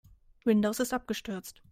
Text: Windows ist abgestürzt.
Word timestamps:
Windows 0.45 0.79
ist 0.79 0.93
abgestürzt. 0.95 1.61